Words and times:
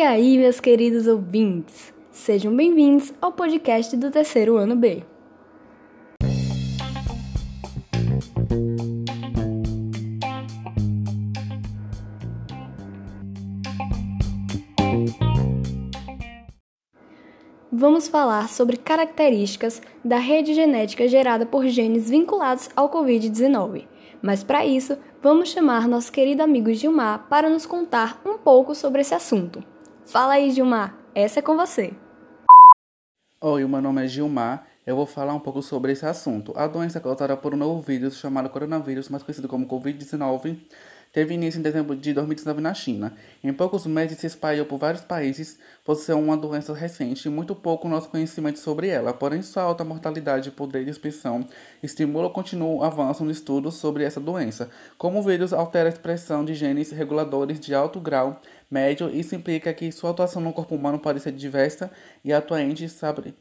E 0.00 0.02
aí, 0.02 0.38
meus 0.38 0.58
queridos 0.58 1.06
ouvintes? 1.06 1.92
Sejam 2.10 2.56
bem-vindos 2.56 3.12
ao 3.20 3.32
podcast 3.32 3.94
do 3.98 4.10
terceiro 4.10 4.56
ano 4.56 4.74
B. 4.74 5.02
Vamos 17.70 18.08
falar 18.08 18.48
sobre 18.48 18.78
características 18.78 19.82
da 20.02 20.16
rede 20.16 20.54
genética 20.54 21.06
gerada 21.06 21.44
por 21.44 21.66
genes 21.66 22.08
vinculados 22.08 22.70
ao 22.74 22.88
Covid-19. 22.88 23.84
Mas 24.22 24.42
para 24.42 24.64
isso, 24.64 24.96
vamos 25.22 25.50
chamar 25.50 25.86
nosso 25.86 26.10
querido 26.10 26.42
amigo 26.42 26.72
Gilmar 26.72 27.26
para 27.28 27.50
nos 27.50 27.66
contar 27.66 28.18
um 28.24 28.38
pouco 28.38 28.74
sobre 28.74 29.02
esse 29.02 29.14
assunto. 29.14 29.62
Fala 30.06 30.34
aí, 30.34 30.50
Gilmar, 30.50 30.96
essa 31.14 31.38
é 31.38 31.42
com 31.42 31.56
você. 31.56 31.92
Oi, 33.40 33.64
meu 33.66 33.80
nome 33.80 34.04
é 34.04 34.08
Gilmar. 34.08 34.66
Eu 34.86 34.96
vou 34.96 35.06
falar 35.06 35.34
um 35.34 35.40
pouco 35.40 35.62
sobre 35.62 35.92
esse 35.92 36.04
assunto. 36.04 36.52
A 36.56 36.66
doença 36.66 36.98
é 36.98 37.00
causada 37.00 37.36
por 37.36 37.54
um 37.54 37.56
novo 37.56 37.80
vírus 37.80 38.16
chamado 38.16 38.50
coronavírus, 38.50 39.08
mais 39.08 39.22
conhecido 39.22 39.48
como 39.48 39.66
Covid-19, 39.66 40.58
teve 41.12 41.34
início 41.34 41.58
em 41.58 41.62
dezembro 41.62 41.96
de 41.96 42.12
2019 42.12 42.60
na 42.60 42.72
China. 42.72 43.12
Em 43.42 43.52
poucos 43.52 43.86
meses 43.86 44.18
se 44.18 44.26
espalhou 44.26 44.64
por 44.64 44.78
vários 44.78 45.02
países 45.02 45.58
por 45.84 45.96
ser 45.96 46.14
uma 46.14 46.36
doença 46.36 46.72
recente 46.72 47.26
e 47.26 47.30
muito 47.30 47.54
pouco 47.54 47.88
nosso 47.88 48.08
conhecimento 48.08 48.58
sobre 48.58 48.88
ela. 48.88 49.12
Porém, 49.12 49.42
sua 49.42 49.64
alta 49.64 49.84
mortalidade 49.84 50.48
e 50.48 50.52
poder 50.52 50.84
de 50.84 50.90
expressão 50.90 51.46
estimula 51.82 52.32
o 52.32 52.84
avanço 52.84 53.24
no 53.24 53.30
estudo 53.30 53.70
sobre 53.72 54.04
essa 54.04 54.20
doença. 54.20 54.70
Como 54.96 55.18
o 55.18 55.22
vírus 55.22 55.52
altera 55.52 55.88
a 55.88 55.92
expressão 55.92 56.44
de 56.44 56.54
genes 56.54 56.90
reguladores 56.90 57.58
de 57.58 57.74
alto 57.74 58.00
grau 58.00 58.40
médio, 58.70 59.10
isso 59.10 59.34
implica 59.34 59.74
que 59.74 59.90
sua 59.90 60.10
atuação 60.10 60.40
no 60.40 60.52
corpo 60.52 60.74
humano 60.74 60.98
pode 60.98 61.20
ser 61.20 61.32
diversa 61.32 61.90
e 62.24 62.32
atuante 62.32 62.88
sobre, 62.88 63.34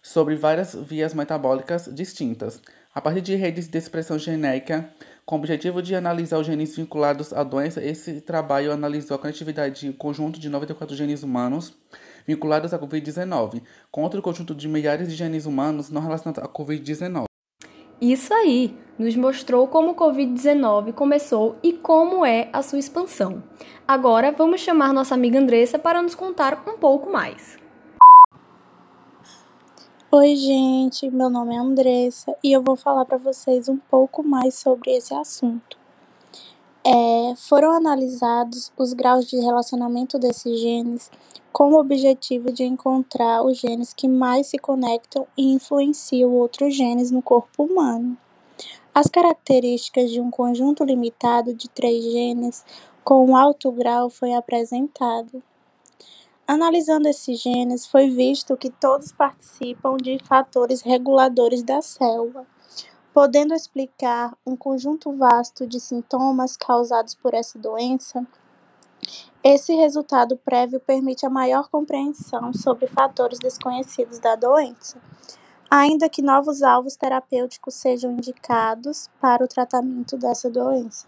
sobre 0.00 0.36
várias 0.36 0.74
vias 0.74 1.12
metabólicas 1.12 1.88
distintas. 1.92 2.62
A 2.92 3.00
partir 3.00 3.20
de 3.20 3.36
redes 3.36 3.68
de 3.68 3.78
expressão 3.78 4.18
genética, 4.18 4.90
com 5.24 5.36
o 5.36 5.38
objetivo 5.38 5.80
de 5.80 5.94
analisar 5.94 6.38
os 6.38 6.46
genes 6.46 6.76
vinculados 6.76 7.32
à 7.32 7.42
doença, 7.42 7.84
esse 7.84 8.20
trabalho 8.20 8.72
analisou 8.72 9.14
a 9.14 9.18
conectividade 9.18 9.80
de 9.80 9.92
conjunto 9.92 10.40
de 10.40 10.48
94 10.48 10.96
genes 10.96 11.22
humanos 11.22 11.74
vinculados 12.26 12.72
à 12.72 12.78
Covid-19, 12.78 13.62
contra 13.90 14.18
o 14.18 14.22
conjunto 14.22 14.54
de 14.54 14.68
milhares 14.68 15.08
de 15.08 15.14
genes 15.14 15.46
humanos 15.46 15.90
não 15.90 16.02
relacionados 16.02 16.42
à 16.42 16.48
Covid-19. 16.48 17.24
Isso 18.00 18.32
aí 18.32 18.74
nos 18.98 19.14
mostrou 19.14 19.68
como 19.68 19.90
o 19.90 19.94
Covid-19 19.94 20.94
começou 20.94 21.56
e 21.62 21.74
como 21.74 22.24
é 22.24 22.48
a 22.50 22.62
sua 22.62 22.78
expansão. 22.78 23.42
Agora 23.86 24.32
vamos 24.32 24.62
chamar 24.62 24.94
nossa 24.94 25.14
amiga 25.14 25.38
Andressa 25.38 25.78
para 25.78 26.00
nos 26.00 26.14
contar 26.14 26.64
um 26.66 26.78
pouco 26.78 27.12
mais. 27.12 27.59
Oi, 30.12 30.34
gente, 30.34 31.08
meu 31.08 31.30
nome 31.30 31.54
é 31.54 31.58
Andressa 31.58 32.36
e 32.42 32.50
eu 32.50 32.60
vou 32.60 32.74
falar 32.74 33.04
para 33.04 33.16
vocês 33.16 33.68
um 33.68 33.76
pouco 33.76 34.24
mais 34.24 34.56
sobre 34.56 34.90
esse 34.90 35.14
assunto. 35.14 35.78
É, 36.84 37.36
foram 37.36 37.70
analisados 37.70 38.72
os 38.76 38.92
graus 38.92 39.30
de 39.30 39.36
relacionamento 39.36 40.18
desses 40.18 40.58
genes 40.58 41.12
com 41.52 41.74
o 41.74 41.78
objetivo 41.78 42.52
de 42.52 42.64
encontrar 42.64 43.44
os 43.44 43.58
genes 43.58 43.94
que 43.94 44.08
mais 44.08 44.48
se 44.48 44.58
conectam 44.58 45.28
e 45.38 45.52
influenciam 45.52 46.32
outros 46.32 46.74
genes 46.74 47.12
no 47.12 47.22
corpo 47.22 47.62
humano. 47.62 48.18
As 48.92 49.06
características 49.06 50.10
de 50.10 50.20
um 50.20 50.28
conjunto 50.28 50.82
limitado 50.82 51.54
de 51.54 51.68
três 51.68 52.02
genes 52.02 52.64
com 53.04 53.36
alto 53.36 53.70
grau 53.70 54.10
foi 54.10 54.34
apresentado. 54.34 55.40
Analisando 56.52 57.06
esses 57.06 57.40
genes, 57.40 57.86
foi 57.86 58.10
visto 58.10 58.56
que 58.56 58.70
todos 58.70 59.12
participam 59.12 59.96
de 59.96 60.18
fatores 60.24 60.82
reguladores 60.82 61.62
da 61.62 61.80
célula, 61.80 62.44
podendo 63.14 63.54
explicar 63.54 64.36
um 64.44 64.56
conjunto 64.56 65.12
vasto 65.12 65.64
de 65.64 65.78
sintomas 65.78 66.56
causados 66.56 67.14
por 67.14 67.34
essa 67.34 67.56
doença. 67.56 68.26
Esse 69.44 69.76
resultado 69.76 70.36
prévio 70.36 70.80
permite 70.80 71.24
a 71.24 71.30
maior 71.30 71.68
compreensão 71.68 72.52
sobre 72.52 72.88
fatores 72.88 73.38
desconhecidos 73.38 74.18
da 74.18 74.34
doença, 74.34 75.00
ainda 75.70 76.08
que 76.08 76.20
novos 76.20 76.64
alvos 76.64 76.96
terapêuticos 76.96 77.74
sejam 77.74 78.10
indicados 78.10 79.08
para 79.20 79.44
o 79.44 79.46
tratamento 79.46 80.18
dessa 80.18 80.50
doença. 80.50 81.06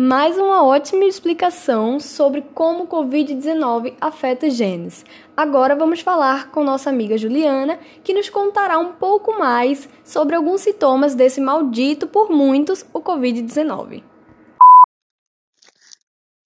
Mais 0.00 0.38
uma 0.38 0.64
ótima 0.64 1.06
explicação 1.06 1.98
sobre 1.98 2.40
como 2.40 2.84
o 2.84 2.86
Covid-19 2.86 3.96
afeta 4.00 4.48
genes. 4.48 5.04
Agora 5.36 5.74
vamos 5.74 6.02
falar 6.02 6.52
com 6.52 6.62
nossa 6.62 6.88
amiga 6.88 7.18
Juliana, 7.18 7.78
que 8.04 8.14
nos 8.14 8.30
contará 8.30 8.78
um 8.78 8.92
pouco 8.92 9.36
mais 9.36 9.88
sobre 10.04 10.36
alguns 10.36 10.60
sintomas 10.60 11.16
desse 11.16 11.40
maldito 11.40 12.06
por 12.06 12.30
muitos 12.30 12.86
o 12.92 13.00
Covid-19. 13.00 14.04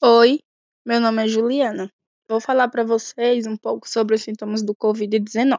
Oi, 0.00 0.40
meu 0.86 0.98
nome 0.98 1.22
é 1.22 1.28
Juliana. 1.28 1.92
Vou 2.26 2.40
falar 2.40 2.68
para 2.68 2.84
vocês 2.84 3.46
um 3.46 3.58
pouco 3.58 3.86
sobre 3.86 4.14
os 4.14 4.22
sintomas 4.22 4.62
do 4.62 4.74
Covid-19. 4.74 5.58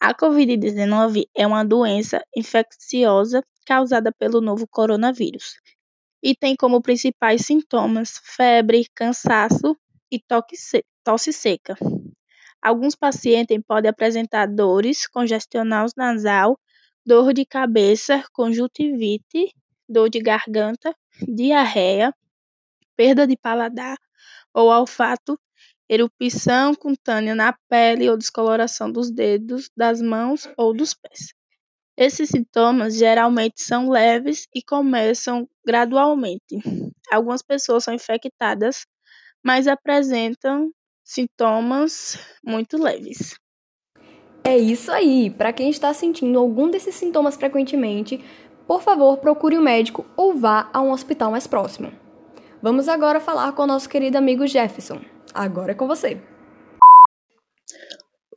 A 0.00 0.12
Covid-19 0.12 1.28
é 1.36 1.46
uma 1.46 1.64
doença 1.64 2.20
infecciosa 2.36 3.44
causada 3.64 4.10
pelo 4.18 4.40
novo 4.40 4.66
coronavírus 4.66 5.54
e 6.26 6.34
tem 6.34 6.56
como 6.56 6.82
principais 6.82 7.42
sintomas 7.46 8.20
febre, 8.24 8.88
cansaço 8.92 9.76
e 10.10 10.20
tosse 11.04 11.32
seca. 11.32 11.76
Alguns 12.60 12.96
pacientes 12.96 13.56
podem 13.64 13.88
apresentar 13.88 14.48
dores 14.48 15.06
congestionais 15.06 15.92
nasal, 15.96 16.58
dor 17.06 17.32
de 17.32 17.46
cabeça, 17.46 18.24
conjuntivite, 18.32 19.54
dor 19.88 20.10
de 20.10 20.18
garganta, 20.18 20.92
diarreia, 21.28 22.12
perda 22.96 23.24
de 23.24 23.36
paladar 23.36 23.96
ou 24.52 24.68
olfato, 24.68 25.38
erupção 25.88 26.74
cutânea 26.74 27.36
na 27.36 27.56
pele 27.68 28.10
ou 28.10 28.18
descoloração 28.18 28.90
dos 28.90 29.12
dedos, 29.12 29.70
das 29.76 30.02
mãos 30.02 30.48
ou 30.56 30.74
dos 30.74 30.92
pés. 30.92 31.35
Esses 31.96 32.28
sintomas 32.28 32.94
geralmente 32.94 33.62
são 33.62 33.88
leves 33.88 34.46
e 34.54 34.62
começam 34.62 35.48
gradualmente. 35.64 36.60
Algumas 37.10 37.40
pessoas 37.40 37.84
são 37.84 37.94
infectadas, 37.94 38.84
mas 39.42 39.66
apresentam 39.66 40.70
sintomas 41.02 42.18
muito 42.44 42.76
leves. 42.76 43.38
É 44.44 44.58
isso 44.58 44.92
aí! 44.92 45.30
Para 45.30 45.54
quem 45.54 45.70
está 45.70 45.94
sentindo 45.94 46.38
algum 46.38 46.70
desses 46.70 46.94
sintomas 46.94 47.34
frequentemente, 47.34 48.22
por 48.66 48.82
favor, 48.82 49.16
procure 49.16 49.56
um 49.56 49.62
médico 49.62 50.04
ou 50.18 50.34
vá 50.34 50.68
a 50.74 50.82
um 50.82 50.90
hospital 50.90 51.30
mais 51.30 51.46
próximo. 51.46 51.90
Vamos 52.60 52.88
agora 52.88 53.20
falar 53.20 53.52
com 53.52 53.62
o 53.62 53.66
nosso 53.66 53.88
querido 53.88 54.18
amigo 54.18 54.46
Jefferson. 54.46 55.00
Agora 55.32 55.72
é 55.72 55.74
com 55.74 55.86
você. 55.86 56.20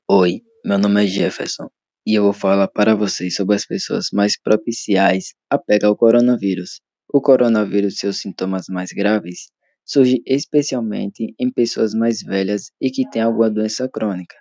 Oi, 0.08 0.42
meu 0.64 0.78
nome 0.78 1.04
é 1.04 1.08
Jefferson 1.08 1.70
e 2.10 2.16
eu 2.16 2.24
vou 2.24 2.34
falar 2.34 2.68
para 2.68 2.96
vocês 2.96 3.36
sobre 3.36 3.56
as 3.56 3.68
pessoas 3.68 4.08
mais 4.12 4.34
propiciais 4.42 5.36
a 5.48 5.60
pegar 5.60 5.92
o 5.92 5.96
coronavírus. 5.96 6.82
O 7.14 7.22
coronavírus 7.22 7.94
e 7.94 7.98
seus 7.98 8.20
sintomas 8.20 8.66
mais 8.68 8.90
graves 8.92 9.52
surgem 9.86 10.20
especialmente 10.26 11.36
em 11.40 11.52
pessoas 11.52 11.94
mais 11.94 12.24
velhas 12.24 12.72
e 12.82 12.90
que 12.90 13.08
têm 13.12 13.22
alguma 13.22 13.48
doença 13.52 13.88
crônica. 13.88 14.36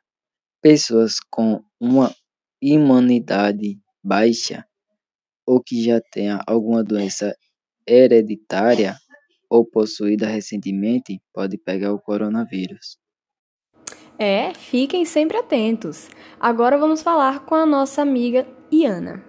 Pessoas 0.63 1.17
com 1.31 1.63
uma 1.79 2.11
imunidade 2.63 3.79
baixa 4.03 4.65
ou 5.47 5.63
que 5.63 5.85
já 5.85 6.01
tenha 6.01 6.41
alguma 6.47 6.83
doença 6.83 7.37
hereditária 7.87 8.97
ou 9.51 9.63
possuída 9.63 10.27
recentemente 10.27 11.21
pode 11.35 11.59
pegar 11.59 11.93
o 11.93 12.01
coronavírus. 12.01 12.97
É, 14.19 14.53
fiquem 14.55 15.05
sempre 15.05 15.37
atentos. 15.37 16.09
Agora 16.41 16.77
vamos 16.77 17.03
falar 17.03 17.41
com 17.41 17.55
a 17.55 17.65
nossa 17.65 18.03
amiga 18.03 18.47
Iana. 18.71 19.29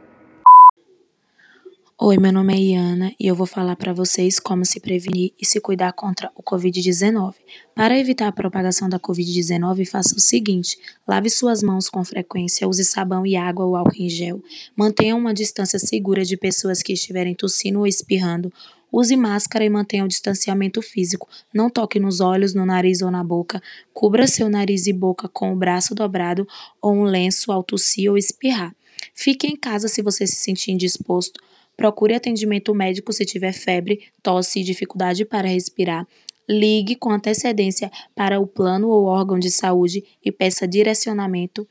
Oi, 2.02 2.18
meu 2.18 2.32
nome 2.32 2.54
é 2.54 2.58
Iana 2.58 3.12
e 3.20 3.28
eu 3.28 3.36
vou 3.36 3.46
falar 3.46 3.76
para 3.76 3.92
vocês 3.92 4.40
como 4.40 4.64
se 4.64 4.80
prevenir 4.80 5.34
e 5.38 5.46
se 5.46 5.60
cuidar 5.60 5.92
contra 5.92 6.32
o 6.34 6.42
Covid-19. 6.42 7.34
Para 7.76 8.00
evitar 8.00 8.30
a 8.30 8.32
propagação 8.32 8.88
da 8.88 8.98
Covid-19, 8.98 9.86
faça 9.86 10.16
o 10.16 10.20
seguinte: 10.20 10.80
lave 11.06 11.30
suas 11.30 11.62
mãos 11.62 11.90
com 11.90 12.02
frequência, 12.06 12.66
use 12.70 12.86
sabão 12.86 13.26
e 13.26 13.36
água 13.36 13.66
ou 13.66 13.76
álcool 13.76 14.02
em 14.02 14.08
gel, 14.08 14.42
mantenha 14.78 15.14
uma 15.14 15.34
distância 15.34 15.78
segura 15.78 16.24
de 16.24 16.38
pessoas 16.38 16.82
que 16.82 16.94
estiverem 16.94 17.36
tossindo 17.36 17.80
ou 17.80 17.86
espirrando, 17.86 18.50
Use 18.92 19.16
máscara 19.16 19.64
e 19.64 19.70
mantenha 19.70 20.04
o 20.04 20.08
distanciamento 20.08 20.82
físico. 20.82 21.30
Não 21.54 21.70
toque 21.70 22.00
nos 22.00 22.20
olhos, 22.20 22.54
no 22.54 22.66
nariz 22.66 23.02
ou 23.02 23.12
na 23.12 23.24
boca. 23.24 23.62
Cubra 23.94 24.28
seu 24.28 24.50
nariz 24.50 24.88
e 24.88 24.94
boca 24.94 25.28
com 25.28 25.54
o 25.54 25.56
braço 25.56 25.94
dobrado 25.94 26.48
ou 26.82 26.94
um 26.94 27.04
lenço 27.04 27.52
ao 27.52 27.64
tossir 27.64 28.10
ou 28.10 28.18
espirrar. 28.18 28.76
Fique 29.14 29.48
em 29.48 29.56
casa 29.56 29.88
se 29.88 30.02
você 30.02 30.26
se 30.26 30.36
sentir 30.36 30.72
indisposto. 30.72 31.40
Procure 31.78 32.14
atendimento 32.16 32.74
médico 32.74 33.14
se 33.14 33.26
tiver 33.26 33.54
febre, 33.54 34.12
tosse 34.22 34.60
e 34.60 34.64
dificuldade 34.64 35.24
para 35.24 35.48
respirar. 35.48 36.06
ligue 36.52 36.96
com 36.96 37.12
antecedência 37.12 37.92
para 38.16 38.40
o 38.40 38.48
plano 38.48 38.90
ou 38.90 39.06
órgão 39.06 39.38
de 39.38 39.52
saúde 39.52 40.04
e 40.26 40.32
peça 40.32 40.68
direcionamento 40.68 41.68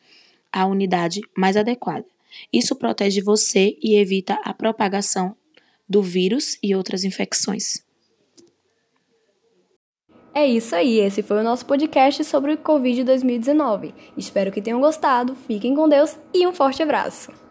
à 0.53 0.67
unidade 0.67 1.21
mais 1.37 1.57
adequada. 1.57 2.07
Isso 2.53 2.77
protege 2.77 3.21
você 3.21 3.77
e 3.83 3.97
evita 3.97 4.35
a 4.45 4.55
propagação 4.55 5.35
do 5.89 6.03
vírus 6.03 6.59
e 6.63 6.75
outras 6.75 7.05
infecções. 7.05 7.83
É 10.35 10.47
isso 10.47 10.77
aí, 10.77 11.01
esse 11.01 11.23
foi 11.23 11.41
o 11.41 11.43
nosso 11.43 11.67
podcast 11.67 12.23
sobre 12.25 12.53
o 12.53 12.59
Covid 12.59 13.03
2019. 13.03 13.95
Espero 14.17 14.53
que 14.53 14.63
tenham 14.63 14.81
gostado, 14.81 15.35
fiquem 15.35 15.75
com 15.75 15.89
Deus 15.89 16.17
e 16.33 16.47
um 16.47 16.53
forte 16.53 16.83
abraço! 16.83 17.48